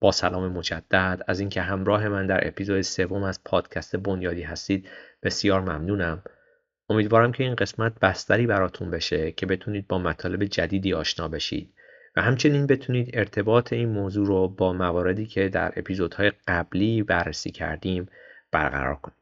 [0.00, 1.22] با سلام مجدد.
[1.26, 4.88] از اینکه همراه من در اپیزود سوم از پادکست بنیادی هستید
[5.22, 6.22] بسیار ممنونم.
[6.88, 11.74] امیدوارم که این قسمت بستری براتون بشه که بتونید با مطالب جدیدی آشنا بشید
[12.16, 18.06] و همچنین بتونید ارتباط این موضوع رو با مواردی که در اپیزودهای قبلی بررسی کردیم
[18.52, 19.19] برقرار کنید.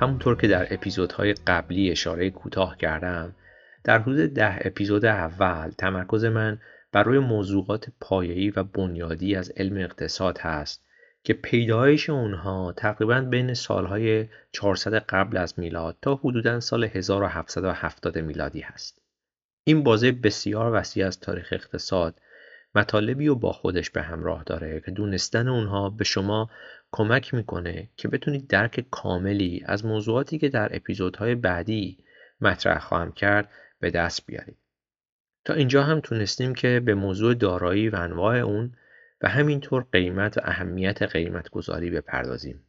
[0.00, 3.34] همونطور که در اپیزودهای قبلی اشاره کوتاه کردم
[3.84, 6.58] در حدود ده اپیزود اول تمرکز من
[6.92, 10.84] بر روی موضوعات پایه‌ای و بنیادی از علم اقتصاد هست
[11.24, 18.60] که پیدایش اونها تقریبا بین سالهای 400 قبل از میلاد تا حدودا سال 1770 میلادی
[18.60, 19.02] هست.
[19.64, 22.20] این بازه بسیار وسیع از تاریخ اقتصاد
[22.74, 26.50] مطالبی رو با خودش به همراه داره که دونستن اونها به شما
[26.92, 31.98] کمک می‌کنه که بتونید درک کاملی از موضوعاتی که در اپیزودهای بعدی
[32.40, 34.56] مطرح خواهم کرد به دست بیارید.
[35.44, 38.76] تا اینجا هم تونستیم که به موضوع دارایی و انواع اون
[39.20, 42.66] و همینطور قیمت و اهمیت قیمت گذاری بپردازیم.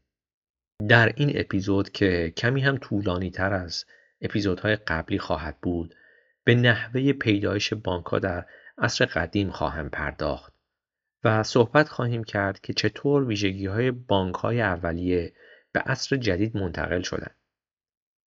[0.90, 3.86] در این اپیزود که کمی هم طولانی تر از
[4.22, 5.96] اپیزودهای قبلی خواهد بود
[6.44, 8.46] به نحوه پیدایش بانک ها در
[8.78, 10.54] عصر قدیم خواهم پرداخت
[11.28, 15.34] و صحبت خواهیم کرد که چطور ویژگی های بانک های اولیه
[15.72, 17.36] به عصر جدید منتقل شدند.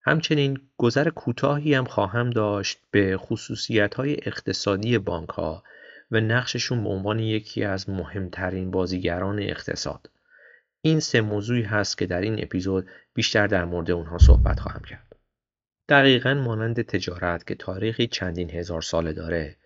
[0.01, 5.63] همچنین گذر کوتاهی هم خواهم داشت به خصوصیت های اقتصادی بانک ها
[6.11, 10.09] و نقششون به عنوان یکی از مهمترین بازیگران اقتصاد.
[10.81, 15.15] این سه موضوعی هست که در این اپیزود بیشتر در مورد اونها صحبت خواهم کرد.
[15.89, 19.57] دقیقا مانند تجارت که تاریخی چندین هزار ساله داره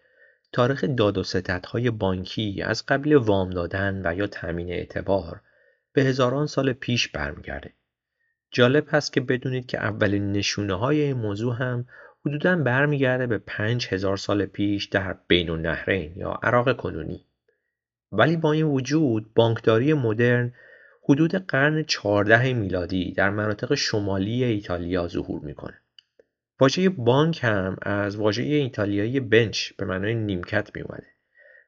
[0.55, 1.23] تاریخ داد و
[1.67, 5.41] های بانکی از قبل وام دادن و یا تامین اعتبار
[5.93, 7.73] به هزاران سال پیش برمیگرده.
[8.51, 11.85] جالب هست که بدونید که اولین نشونه های این موضوع هم
[12.25, 17.25] حدودا برمیگرده به پنج هزار سال پیش در بین النهرین یا عراق کنونی.
[18.11, 20.53] ولی با این وجود بانکداری مدرن
[21.09, 25.81] حدود قرن 14 میلادی در مناطق شمالی ایتالیا ظهور می‌کنه.
[26.59, 31.07] واژه بانک هم از واژه ایتالیایی بنچ به معنای نیمکت می اومده.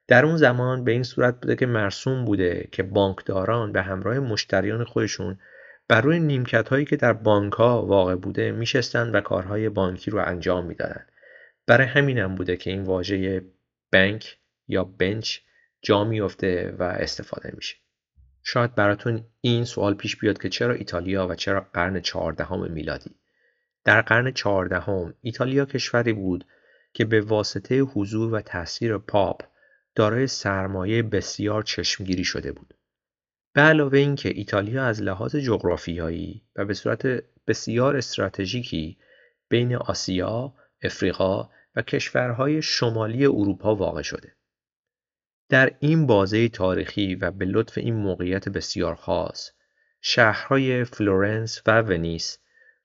[0.06, 4.84] در اون زمان به این صورت بوده که مرسوم بوده که بانکداران به همراه مشتریان
[4.84, 5.38] خودشون
[5.88, 10.22] بر روی نیمکت هایی که در بانک ها واقع بوده میشستند و کارهای بانکی رو
[10.26, 11.06] انجام می‌دادن.
[11.66, 13.44] برای همین هم بوده که این واژه
[13.92, 14.38] بانک
[14.68, 15.38] یا بنچ
[15.82, 17.76] جا میفته و استفاده میشه.
[18.42, 23.17] شاید براتون این سوال پیش بیاد که چرا ایتالیا و چرا قرن چهاردهم میلادی
[23.88, 26.44] در قرن چهاردهم ایتالیا کشوری بود
[26.92, 29.42] که به واسطه حضور و تاثیر پاپ
[29.94, 32.74] دارای سرمایه بسیار چشمگیری شده بود.
[33.52, 37.06] به علاوه اینکه ایتالیا از لحاظ جغرافیایی و به صورت
[37.46, 38.98] بسیار استراتژیکی
[39.48, 44.32] بین آسیا، افریقا و کشورهای شمالی اروپا واقع شده.
[45.48, 49.50] در این بازه تاریخی و به لطف این موقعیت بسیار خاص،
[50.00, 52.38] شهرهای فلورنس و ونیس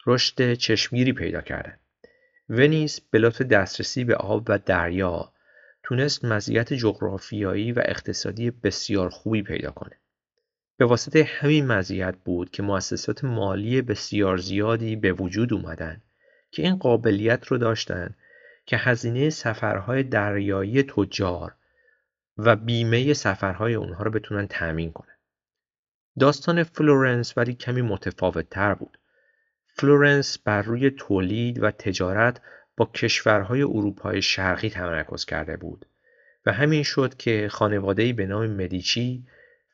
[0.06, 1.80] رشد چشمگیری پیدا کردند.
[2.50, 5.34] ونیس به لطف دسترسی به آب و دریا
[5.84, 9.98] تونست مزیت جغرافیایی و اقتصادی بسیار خوبی پیدا کنه.
[10.78, 16.02] به واسطه همین مزیت بود که مؤسسات مالی بسیار زیادی به وجود اومدن
[16.52, 18.16] که این قابلیت رو داشتن
[18.66, 21.56] که هزینه سفرهای دریایی تجار
[22.38, 25.18] و بیمه سفرهای اونها رو بتونن تأمین کنن.
[26.20, 28.98] داستان فلورنس ولی کمی متفاوت تر بود.
[29.76, 32.42] فلورنس بر روی تولید و تجارت
[32.78, 35.86] با کشورهای اروپای شرقی تمرکز کرده بود
[36.46, 39.26] و همین شد که خانواده‌ای به نام مدیچی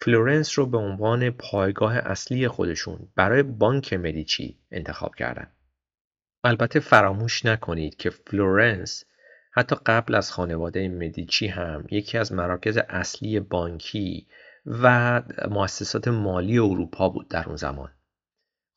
[0.02, 5.52] فلورنس رو به عنوان پایگاه اصلی خودشون برای بانک مدیچی انتخاب کردند.
[6.44, 9.04] البته فراموش نکنید که فلورنس
[9.52, 14.28] حتی قبل از خانواده مدیچی هم یکی از مراکز اصلی بانکی
[14.66, 17.92] و مؤسسات مالی اروپا بود در اون زمان.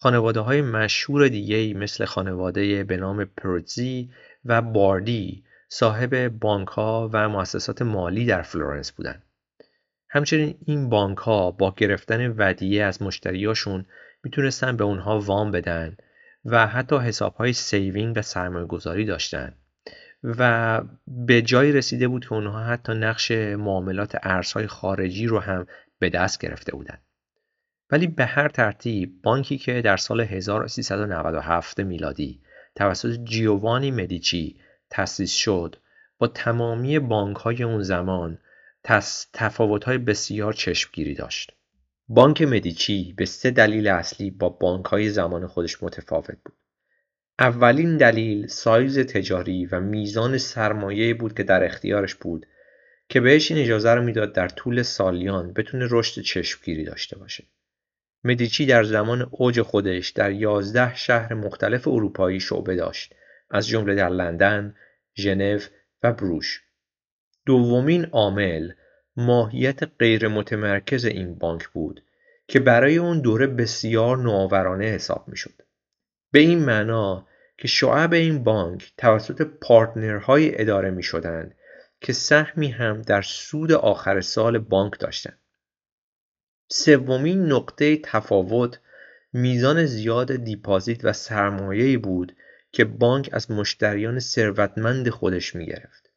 [0.03, 4.11] خانواده های مشهور دیگه مثل خانواده به نام پرزی
[4.45, 9.23] و باردی صاحب بانک ها و مؤسسات مالی در فلورنس بودند.
[10.09, 13.87] همچنین این بانک ها با گرفتن ودیعه از مشتریاشون
[14.25, 15.97] می‌تونستن به اونها وام بدن
[16.45, 19.55] و حتی حساب های saving و سرمایه گذاری داشتن
[20.25, 25.67] و به جایی رسیده بود که اونها حتی نقش معاملات ارزهای خارجی رو هم
[25.99, 27.03] به دست گرفته بودند.
[27.93, 32.41] ولی به هر ترتیب بانکی که در سال 1397 میلادی
[32.75, 34.57] توسط جیووانی مدیچی
[34.91, 35.77] تأسیس شد
[36.19, 38.39] با تمامی بانک های اون زمان
[39.33, 41.53] تفاوت های بسیار چشمگیری داشت.
[42.09, 46.55] بانک مدیچی به سه دلیل اصلی با بانک های زمان خودش متفاوت بود.
[47.39, 52.47] اولین دلیل سایز تجاری و میزان سرمایه بود که در اختیارش بود
[53.09, 57.45] که بهش این اجازه رو می‌داد در طول سالیان بتونه رشد چشمگیری داشته باشه.
[58.25, 63.15] مدیچی در زمان اوج خودش در یازده شهر مختلف اروپایی شعبه داشت
[63.51, 64.75] از جمله در لندن،
[65.19, 65.59] ژنو
[66.03, 66.63] و بروش.
[67.47, 68.73] دومین عامل
[69.17, 72.05] ماهیت غیر متمرکز این بانک بود
[72.49, 75.63] که برای اون دوره بسیار نوآورانه حساب می شد.
[76.33, 77.27] به این معنا
[77.59, 81.55] که شعب این بانک توسط پارتنرهای اداره می شدند
[82.01, 85.42] که سهمی هم در سود آخر سال بانک داشتند.
[86.75, 88.81] سومین نقطه تفاوت
[89.33, 92.37] میزان زیاد دیپازیت و سرمایه‌ای بود
[92.73, 96.11] که بانک از مشتریان ثروتمند خودش می گرفت.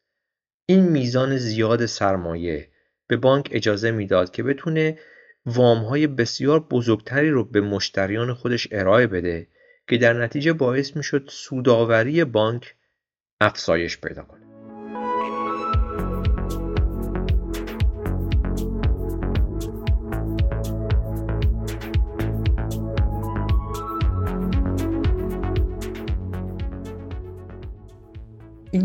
[0.66, 2.68] این میزان زیاد سرمایه
[3.06, 4.98] به بانک اجازه می‌داد که بتونه
[5.46, 9.46] وامهای بسیار بزرگتری رو به مشتریان خودش ارائه بده
[9.88, 12.74] که در نتیجه باعث می‌شد سوداوری بانک
[13.40, 14.45] افزایش پیدا کنه.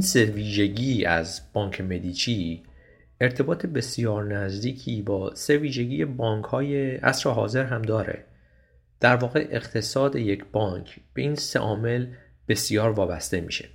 [0.02, 2.64] این سه ویژگی از بانک مدیچی
[3.22, 8.26] ارتباط بسیار نزدیکی با سه ویژگی بانک های عصر حاضر هم داره.
[9.00, 12.08] در واقع اقتصاد یک بانک به این سه عامل
[12.48, 13.70] بسیار وابسته میشه.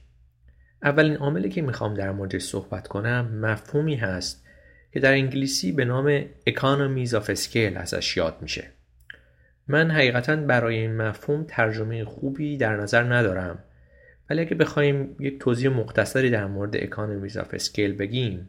[0.83, 4.47] اولین عاملی که می‌خوام در موردش صحبت کنم مفهومی هست
[4.93, 8.65] که در انگلیسی به نام Economies of Scale ازش یاد میشه.
[9.69, 13.59] من حقیقتا برای این مفهوم ترجمه خوبی در نظر ندارم.
[14.31, 18.49] ولی اگه بخوایم یک توضیح مختصری در مورد economies of scale بگیم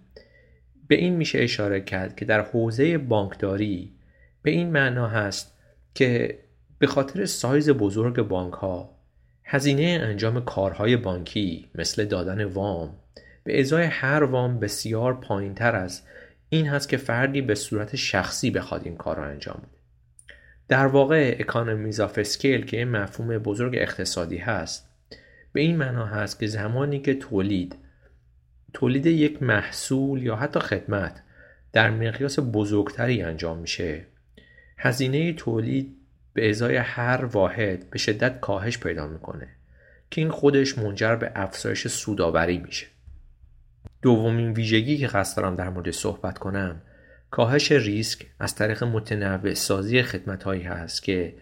[0.87, 3.93] به این میشه اشاره کرد که در حوزه بانکداری
[4.41, 5.57] به این معنا هست
[5.93, 6.39] که
[6.79, 8.97] به خاطر سایز بزرگ بانک ها
[9.43, 12.95] هزینه انجام کارهای بانکی مثل دادن وام
[13.43, 16.01] به ازای هر وام بسیار پایین تر از
[16.49, 19.77] این هست که فردی به صورت شخصی بخواد این کار را انجام بده.
[20.67, 24.89] در واقع economies of scale که مفهوم بزرگ اقتصادی هست
[25.57, 27.75] به این معنا هست که زمانی که تولید
[28.73, 31.23] تولید یک محصول یا حتی خدمت
[31.73, 34.05] در مقیاس بزرگتری انجام میشه
[34.77, 35.97] هزینه تولید
[36.33, 39.47] به ازای هر واحد به شدت کاهش پیدا می‌کنه
[40.11, 42.87] که این خودش منجر به افزایش سوداوری میشه.
[44.01, 46.81] دومین ویژگی که قصد دارم در مورد صحبت کنم
[47.31, 51.35] کاهش ریسک از طریق متنوع سازی خدمت هایی هست که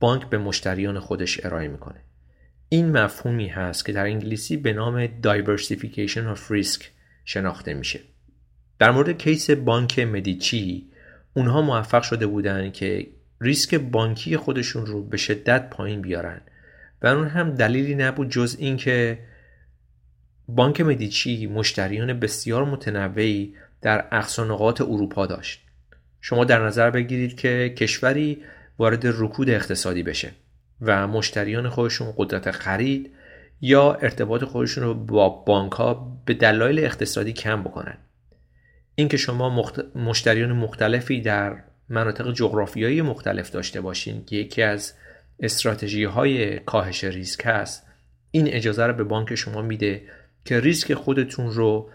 [0.00, 2.07] بانک به مشتریان خودش ارائه می‌کنه.
[2.68, 6.84] این مفهومی هست که در انگلیسی به نام Diversification of Risk
[7.24, 8.00] شناخته میشه.
[8.78, 10.90] در مورد کیس بانک مدیچی
[11.34, 13.06] اونها موفق شده بودن که
[13.40, 16.40] ریسک بانکی خودشون رو به شدت پایین بیارن
[17.02, 19.18] و اون هم دلیلی نبود جز اینکه
[20.48, 25.60] بانک مدیچی مشتریان بسیار متنوعی در اقصانقات اروپا داشت.
[26.20, 28.42] شما در نظر بگیرید که کشوری
[28.78, 30.30] وارد رکود اقتصادی بشه
[30.80, 33.10] و مشتریان خودشون قدرت خرید
[33.60, 37.98] یا ارتباط خودشون رو با بانک ها به دلایل اقتصادی کم بکنن.
[38.94, 41.56] اینکه شما مشتریان مختلفی در
[41.88, 44.94] مناطق جغرافیایی مختلف داشته باشین که یکی از
[45.40, 47.86] استراتژی های کاهش ریسک هست
[48.30, 50.02] این اجازه رو به بانک شما میده
[50.44, 51.90] که ریسک خودتون رو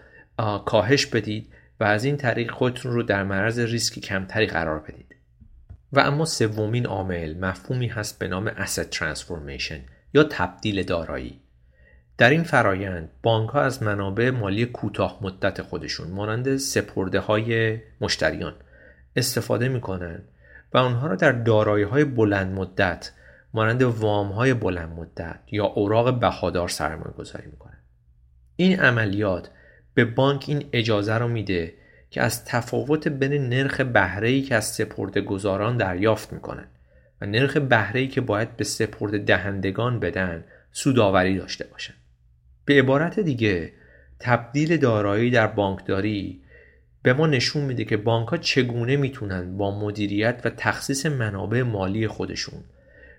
[0.66, 1.48] کاهش بدید
[1.80, 5.13] و از این طریق خودتون رو در معرض ریسک کمتری قرار بدید.
[5.96, 9.78] و اما سومین عامل مفهومی هست به نام asset transformation
[10.14, 11.40] یا تبدیل دارایی.
[12.18, 18.54] در این فرایند بانک ها از منابع مالی کوتاه مدت خودشون مانند سپرده های مشتریان
[19.16, 20.22] استفاده می‌کنن
[20.74, 23.12] و آنها را در دارایی های بلند مدت
[23.54, 27.78] مانند وام های بلند مدت یا اوراق بهادار سرمایه گذاری می‌کنن.
[28.56, 29.50] این عملیات
[29.94, 31.74] به بانک این اجازه رو میده
[32.14, 36.66] که از تفاوت بین نرخ بهره‌ای که از سپرده گذاران دریافت می‌کنن
[37.20, 41.96] و نرخ بهره‌ای که باید به سپرده دهندگان بدن سوداوری داشته باشند.
[42.64, 43.72] به عبارت دیگه
[44.18, 46.40] تبدیل دارایی در بانکداری
[47.02, 52.08] به ما نشون میده که بانک ها چگونه می‌تونن با مدیریت و تخصیص منابع مالی
[52.08, 52.60] خودشون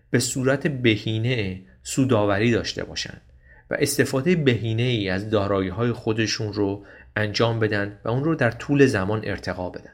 [0.10, 3.22] به صورت بهینه سوداوری داشته باشند
[3.70, 6.86] و استفاده بهینه ای از دارایی های خودشون رو
[7.16, 9.94] انجام بدن و اون رو در طول زمان ارتقا بدن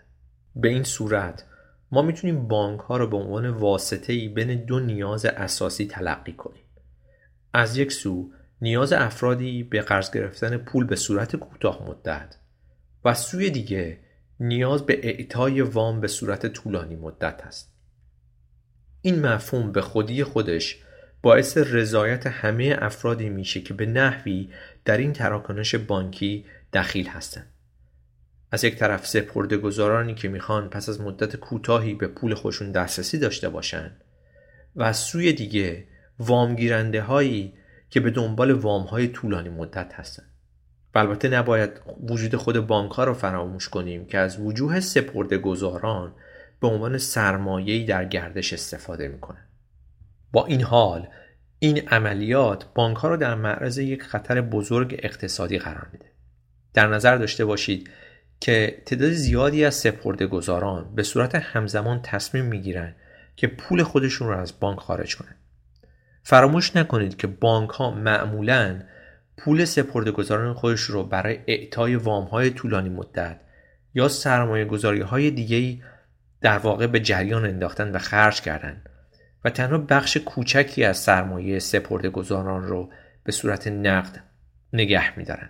[0.55, 1.45] به این صورت
[1.91, 6.63] ما می‌تونیم بانک ها رو به عنوان واسطه ای بین دو نیاز اساسی تلقی کنیم
[7.53, 12.37] از یک سو نیاز افرادی به قرض گرفتن پول به صورت کوتاه مدت
[13.05, 13.99] و سوی دیگه
[14.39, 17.71] نیاز به اعطای وام به صورت طولانی مدت است.
[19.01, 20.83] این مفهوم به خودی خودش
[21.21, 24.49] باعث رضایت همه افرادی میشه که به نحوی
[24.85, 27.47] در این تراکنش بانکی دخیل هستند.
[28.51, 33.19] از یک طرف سپرده گذارانی که می‌خوان پس از مدت کوتاهی به پول خودشون دسترسی
[33.19, 33.91] داشته باشن
[34.75, 35.87] و از سوی دیگه
[36.19, 37.53] وامگیرنده هایی
[37.89, 40.23] که به دنبال وام های طولانی مدت هستن.
[40.95, 46.13] و البته نباید وجود خود بانک ها رو فراموش کنیم که از وجوه سپرده گذاران
[46.59, 49.45] به عنوان سرمایه‌ای در گردش استفاده می‌کنن.
[50.31, 51.07] با این حال
[51.59, 56.10] این عملیات بانک ها رو در معرض یک خطر بزرگ اقتصادی قرار میده.
[56.73, 57.89] در نظر داشته باشید
[58.39, 62.95] که تعداد زیادی از سپرده گذاران به صورت همزمان تصمیم می‌گیرن
[63.35, 65.35] که پول خودشون رو از بانک خارج کنند.
[66.23, 68.83] فراموش نکنید که بانک ها معمولا
[69.37, 73.39] پول سپرده گذاران خودش رو برای اعطای وام های طولانی مدت
[73.93, 75.83] یا سرمایه گذاری های دیگه
[76.41, 78.81] در واقع به جریان انداختن و خرج کردن
[79.45, 82.91] و تنها بخش کوچکی از سرمایه سپرده گذاران رو
[83.23, 84.23] به صورت نقد
[84.73, 85.49] نگه میدارن.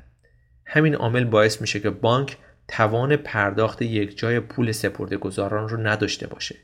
[0.74, 2.38] همین عامل باعث میشه که بانک
[2.68, 6.56] توان پرداخت یک جای پول سپرده گذاران رو نداشته باشه.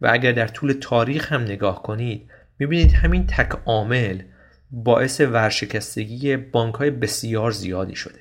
[0.00, 4.22] و اگر در طول تاریخ هم نگاه کنید می‌بینید همین تک عامل
[4.70, 8.18] باعث ورشکستگی بانک های بسیار زیادی شده.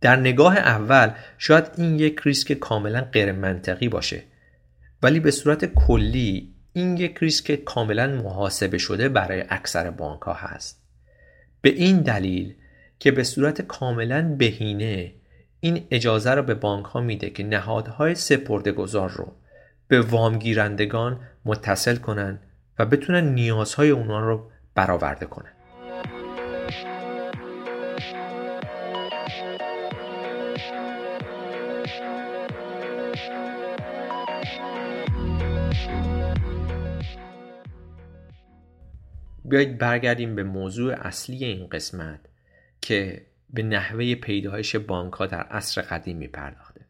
[0.00, 4.22] در نگاه اول شاید این یک ریسک کاملا غیر منطقی باشه.
[5.02, 10.82] ولی به صورت کلی این یک ریسک کاملا محاسبه شده برای اکثر بانک ها هست.
[11.60, 12.54] به این دلیل
[12.98, 15.12] که به صورت کاملا بهینه
[15.60, 19.32] این اجازه را به بانک ها میده که نهادهای سپرده گذار رو
[19.88, 22.38] به وامگیرندگان متصل کنن
[22.78, 25.50] و بتونن نیازهای اونا رو برآورده کنن.
[39.44, 42.20] بیایید برگردیم به موضوع اصلی این قسمت.
[42.84, 46.80] که به نحوه پیدایش بانک ها در عصر قدیم می پرداخته.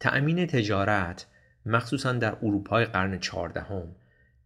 [0.00, 1.26] تأمین تجارت
[1.66, 3.96] مخصوصا در اروپای قرن چهاردهم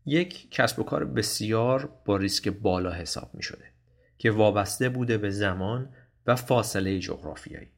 [0.06, 3.64] یک کسب و کار بسیار با ریسک بالا حساب می شده
[4.18, 5.88] که وابسته بوده به زمان
[6.26, 7.68] و فاصله جغرافیایی.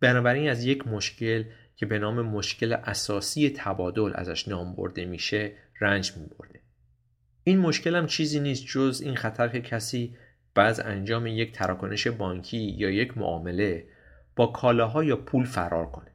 [0.00, 1.44] بنابراین از یک مشکل
[1.76, 6.60] که به نام مشکل اساسی تبادل ازش نام برده میشه رنج می برده.
[7.44, 10.16] این مشکل هم چیزی نیست جز این خطر که کسی
[10.56, 13.84] بعد انجام یک تراکنش بانکی یا یک معامله
[14.36, 16.10] با کالاها یا پول فرار کنه.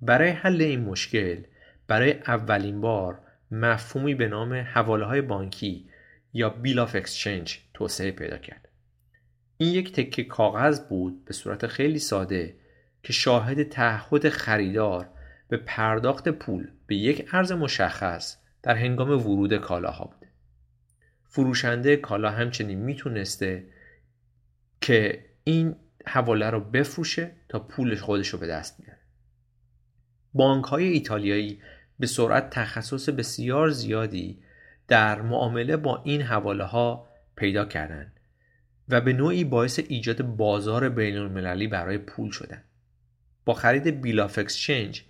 [0.00, 1.42] برای حل این مشکل
[1.86, 3.20] برای اولین بار
[3.50, 5.88] مفهومی به نام حواله های بانکی
[6.32, 8.68] یا bill of exchange توسعه پیدا کرد.
[9.56, 12.56] این یک تکه کاغذ بود به صورت خیلی ساده
[13.02, 15.08] که شاهد تعهد خریدار
[15.48, 20.23] به پرداخت پول به یک ارز مشخص در هنگام ورود کالاها بود.
[21.34, 23.66] فروشنده کالا همچنین می‌تونسته
[24.80, 25.76] که این
[26.06, 28.98] حواله رو بفروشه تا پولش خودش رو به دست بیاره
[30.34, 31.60] بانک های ایتالیایی
[31.98, 34.42] به سرعت تخصص بسیار زیادی
[34.88, 38.20] در معامله با این حواله ها پیدا کردند
[38.88, 42.64] و به نوعی باعث ایجاد بازار بین المللی برای پول شدن.
[43.44, 45.02] با خرید بیلاف اکسچنج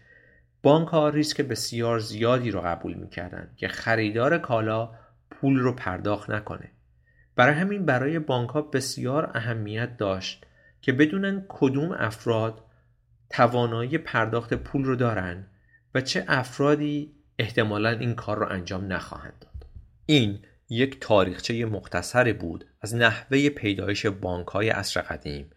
[0.63, 5.04] بانک ها ریسک بسیار زیادی رو قبول می‌کردند که خریدار کالا
[5.41, 6.71] پول رو پرداخت نکنه.
[7.37, 10.47] برای همین برای بانک ها بسیار اهمیت داشت
[10.83, 12.65] که بدونن کدوم افراد
[13.31, 15.47] توانایی پرداخت پول رو دارن
[15.95, 19.67] و چه افرادی احتمالا این کار رو انجام نخواهند داد.
[20.07, 20.39] این
[20.69, 25.51] یک تاریخچه مختصری بود از نحوه پیدایش بانک های عصر قدیم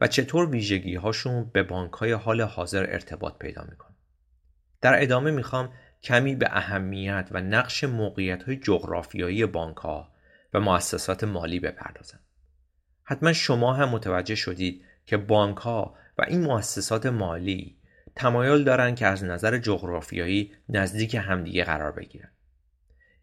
[0.00, 3.96] و چطور ویژگی هاشون به بانک های حال حاضر ارتباط پیدا می‌کنه.
[4.80, 10.12] در ادامه می‌خوام کمی به اهمیت و نقش موقعیت های جغرافیایی بانک ها
[10.54, 12.20] و مؤسسات مالی بپردازم.
[13.04, 17.78] حتما شما هم متوجه شدید که بانک ها و این مؤسسات مالی
[18.16, 22.32] تمایل دارند که از نظر جغرافیایی نزدیک همدیگه قرار بگیرند.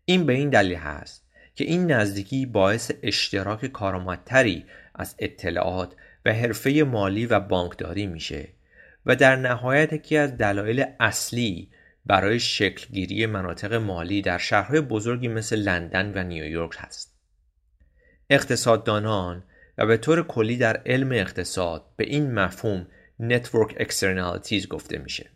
[0.05, 5.95] این به این دلیل هست که این نزدیکی باعث اشتراک کارآمدتری از اطلاعات
[6.25, 8.49] و حرفه مالی و بانکداری میشه
[9.05, 11.69] و در نهایت یکی از دلایل اصلی
[12.09, 17.19] برای شکلگیری مناطق مالی در شهرهای بزرگی مثل لندن و نیویورک هست.
[18.29, 19.43] اقتصاددانان
[19.77, 22.87] و به طور کلی در علم اقتصاد به این مفهوم
[23.21, 25.29] Network Externalities گفته میشه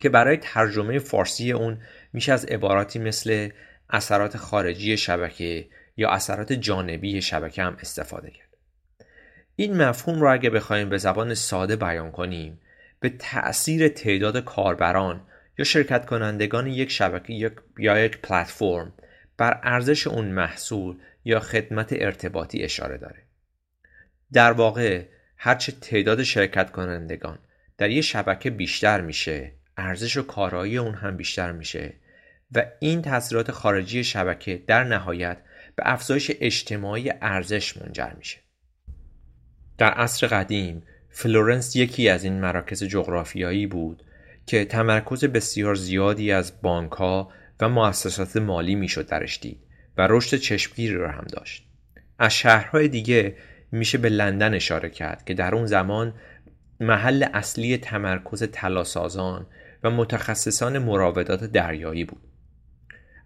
[0.00, 1.78] که برای ترجمه فارسی اون
[2.12, 3.48] میشه از عباراتی مثل
[3.90, 8.56] اثرات خارجی شبکه یا اثرات جانبی شبکه هم استفاده کرد
[9.56, 12.60] این مفهوم رو اگه بخوایم به زبان ساده بیان کنیم
[13.00, 15.26] به تأثیر تعداد کاربران
[15.58, 18.92] یا شرکت کنندگان یک شبکه یا یک پلتفرم
[19.36, 23.22] بر ارزش اون محصول یا خدمت ارتباطی اشاره داره.
[24.32, 25.04] در واقع
[25.36, 27.38] هرچه تعداد شرکت کنندگان
[27.78, 31.94] در یک شبکه بیشتر میشه ارزش و کارایی اون هم بیشتر میشه
[32.52, 35.38] و این تاثیرات خارجی شبکه در نهایت
[35.76, 38.38] به افزایش اجتماعی ارزش منجر میشه.
[39.78, 44.02] در عصر قدیم فلورنس یکی از این مراکز جغرافیایی بود
[44.46, 49.58] که تمرکز بسیار زیادی از بانک ها و مؤسسات مالی می‌شد درش دید
[49.96, 51.66] و رشد چشمگیری را هم داشت
[52.18, 53.36] از شهرهای دیگه
[53.72, 56.14] میشه به لندن اشاره کرد که در اون زمان
[56.80, 59.46] محل اصلی تمرکز طلاسازان
[59.82, 62.22] و متخصصان مراودات دریایی بود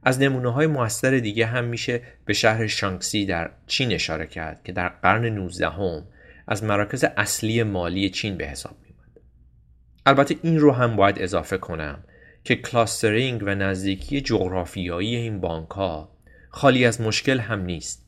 [0.03, 4.73] از نمونه های موثر دیگه هم میشه به شهر شانگسی در چین اشاره کرد که
[4.73, 6.05] در قرن 19 هم
[6.47, 8.90] از مراکز اصلی مالی چین به حساب میومد.
[10.07, 12.05] البته این رو هم باید اضافه کنم
[12.45, 16.17] که کلاسترینگ و نزدیکی جغرافیایی این بانک ها
[16.49, 18.07] خالی از مشکل هم نیست.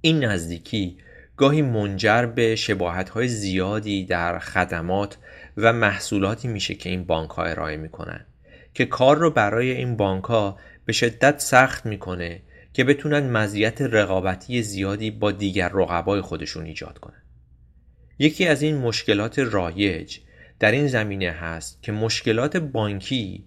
[0.00, 0.98] این نزدیکی
[1.36, 5.18] گاهی منجر به شباهت های زیادی در خدمات
[5.56, 8.26] و محصولاتی میشه که این بانک ها ارائه می‌کنن
[8.74, 12.42] که کار رو برای این بانک ها به شدت سخت می‌کنه
[12.72, 17.22] که بتونن مزیت رقابتی زیادی با دیگر رقبای خودشون ایجاد کنن
[18.18, 20.18] یکی از این مشکلات رایج
[20.62, 23.44] در این زمینه هست که مشکلات بانکی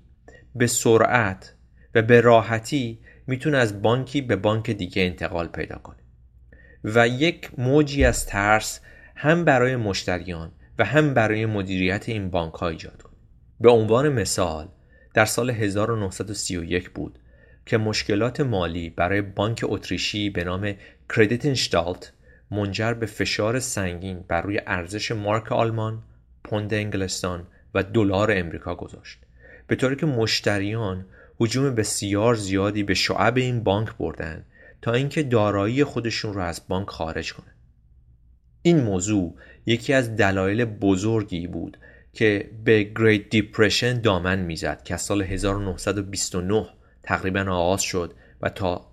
[0.55, 1.53] به سرعت
[1.95, 5.97] و به راحتی می‌تونه از بانکی به بانک دیگه انتقال پیدا کنه.
[6.83, 8.79] و یک موجی از ترس
[9.15, 13.15] هم برای مشتریان و هم برای مدیریت این بانک ها ایجاد کنه.
[13.59, 14.67] به عنوان مثال
[15.13, 17.19] در سال 1931 بود
[17.65, 20.73] که مشکلات مالی برای بانک اتریشی به نام
[21.15, 22.13] کردیتنشتالت
[22.51, 26.03] منجر به فشار سنگین بر روی ارزش مارک آلمان،
[26.45, 29.19] پوند انگلستان و دلار امریکا گذاشت.
[29.67, 31.05] به طوری که مشتریان
[31.39, 34.45] حجوم بسیار زیادی به شعب این بانک بردن
[34.81, 37.55] تا اینکه دارایی خودشون رو از بانک خارج کنه.
[38.61, 41.77] این موضوع یکی از دلایل بزرگی بود
[42.13, 46.67] که به گریت دیپرشن دامن می‌زد که سال 1929
[47.03, 48.91] تقریبا آغاز شد و تا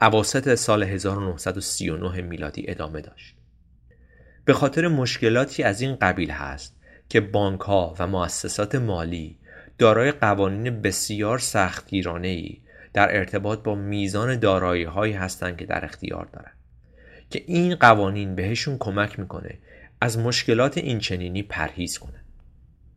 [0.00, 3.36] اواسط سال 1939 میلادی ادامه داشت.
[4.46, 6.76] به خاطر مشکلاتی از این قبیل هست
[7.08, 9.38] که بانک ها و مؤسسات مالی
[9.78, 12.60] دارای قوانین بسیار سختگیرانه ای
[12.92, 16.56] در ارتباط با میزان دارایی هایی هستند که در اختیار دارند
[17.30, 19.58] که این قوانین بهشون کمک می‌کنه
[20.00, 22.24] از مشکلات اینچنینی پرهیز کنه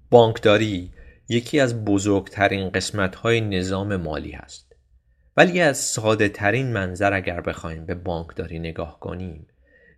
[0.09, 0.91] بانکداری
[1.29, 4.75] یکی از بزرگترین قسمت های نظام مالی هست.
[5.37, 9.47] ولی از ساده ترین منظر اگر بخوایم به بانکداری نگاه کنیم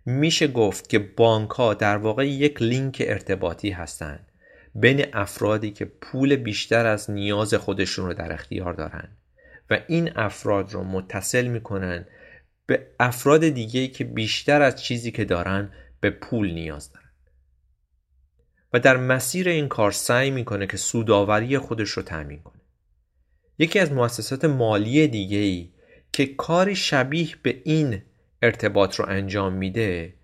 [0.06, 4.26] میشه گفت که بانک ها در واقع یک لینک ارتباطی هستند
[4.74, 9.16] بین افرادی که پول بیشتر از نیاز خودشون رو در اختیار دارن.
[9.70, 12.06] و این افراد رو متصل می‌کنن
[12.66, 17.10] به افراد دیگه که بیشتر از چیزی که دارن به پول نیاز دارن.
[18.72, 22.60] و در مسیر این کار سعی می‌کنه که سوداوری خودش رو تأمین کنه.
[23.58, 25.68] یکی از مؤسسات مالی دیگه
[26.12, 28.02] که کاری شبیه به این
[28.42, 30.14] ارتباط رو انجام میده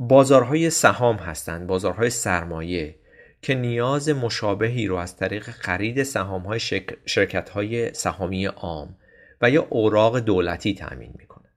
[0.00, 2.94] بازارهای سهام هستند بازارهای سرمایه
[3.42, 6.60] که نیاز مشابهی رو از طریق خرید سهام های
[7.06, 8.96] شرکت های سهامی عام
[9.42, 11.48] و یا اوراق دولتی تأمین می‌کنه.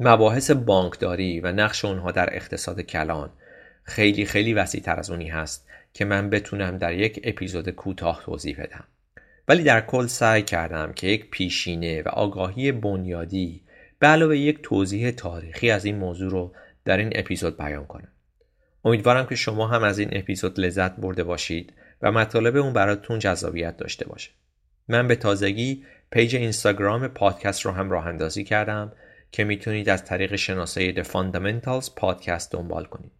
[0.00, 3.30] مباحث بانکداری و نقش اونها در اقتصاد کلان
[3.82, 8.62] خیلی خیلی وسیع تر از اونی هست که من بتونم در یک اپیزود کوتاه توضیح
[8.62, 8.84] بدم.
[9.48, 13.62] ولی در کل سعی کردم که یک پیشینه و آگاهی بنیادی
[13.98, 16.52] به علاوه یک توضیح تاریخی از این موضوع رو
[16.84, 18.08] در این اپیزود بیان کنم.
[18.84, 23.76] امیدوارم که شما هم از این اپیزود لذت برده باشید و مطالب اون براتون جذابیت
[23.76, 24.30] داشته باشه.
[24.88, 28.92] من به تازگی page اینستاگرام پادکست رو هم راه اندازی کردم
[29.32, 33.12] که می‌تونید از طریق شناسه The Fundamentals Podcast دنبال کنید.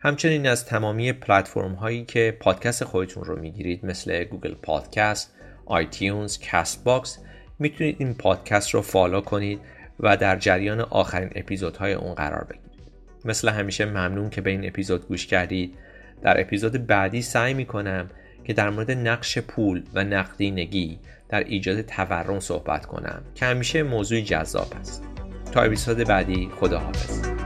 [0.00, 5.34] همچنین از تمامی پلتفرم هایی که پادکست خودتون رو می‌گیرید مثل Google Podcasts،
[5.66, 7.18] iTunes، Castbox
[7.58, 9.60] می‌تونید این پادکست رو follow کنید
[10.00, 12.66] و در جریان آخرین اپیزودهای اون قرار بگیرید.
[13.24, 15.74] مثل همیشه ممنون که به این اپیزود گوش کردید.
[16.22, 18.10] در اپیزود بعدی سعی می‌کنم
[18.44, 24.20] که در مورد نقش پول و نقدینگی در ایجاد تورم صحبت کنم که همیشه موضوع
[24.20, 25.04] جذاب است.
[25.52, 27.45] تا اپیزود بعدی خداحافظ.